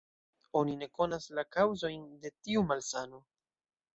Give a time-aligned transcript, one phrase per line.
[0.59, 3.21] Oni ne konas la kaŭzojn de tiu malsano.